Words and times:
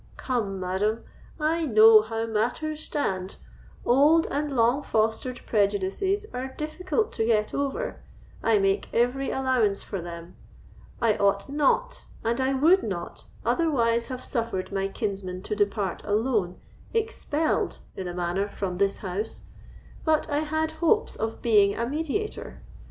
Come, 0.17 0.59
madam, 0.59 1.03
I 1.39 1.63
know 1.67 2.01
how 2.01 2.25
matters 2.25 2.83
stand—old 2.83 4.25
and 4.31 4.51
long 4.55 4.81
fostered 4.81 5.41
prejudices 5.45 6.25
are 6.33 6.47
difficult 6.57 7.11
to 7.13 7.23
get 7.27 7.53
over, 7.53 8.01
I 8.41 8.57
make 8.57 8.91
every 8.95 9.29
allowance 9.29 9.83
for 9.83 10.01
them; 10.01 10.35
I 10.99 11.17
ought 11.17 11.49
not, 11.49 12.05
and 12.23 12.41
I 12.41 12.51
would 12.55 12.81
not, 12.81 13.27
otherwise 13.45 14.07
have 14.07 14.25
suffered 14.25 14.71
my 14.71 14.87
kinsman 14.87 15.43
to 15.43 15.55
depart 15.55 16.03
alone, 16.03 16.59
expelled, 16.95 17.77
in 17.95 18.07
a 18.07 18.13
manner, 18.15 18.49
from 18.49 18.79
this 18.79 18.97
house, 19.05 19.43
but 20.03 20.27
I 20.31 20.39
had 20.39 20.71
hopes 20.81 21.15
of 21.15 21.43
being 21.43 21.75
a 21.77 21.87
mediator. 21.87 22.63